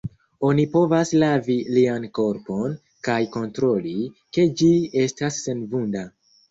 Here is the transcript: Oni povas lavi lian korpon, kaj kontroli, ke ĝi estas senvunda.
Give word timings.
Oni 0.51 0.63
povas 0.75 1.11
lavi 1.23 1.57
lian 1.75 2.09
korpon, 2.21 2.75
kaj 3.09 3.21
kontroli, 3.37 3.97
ke 4.35 4.51
ĝi 4.63 4.75
estas 5.07 5.41
senvunda. 5.49 6.09